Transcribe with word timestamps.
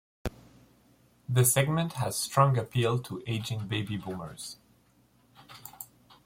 The 1.29 1.45
segment 1.45 1.93
has 1.93 2.17
strong 2.17 2.57
appeal 2.57 2.97
to 3.03 3.21
aging 3.27 3.67
baby 3.67 3.97
boomers. 3.97 4.57